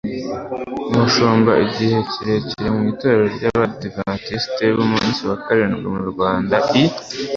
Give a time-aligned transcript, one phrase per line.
[0.91, 6.83] umushumba igihe kirekire mu itorero ry'abadivantisiti b'umunsi wa karindwi mu rwanda i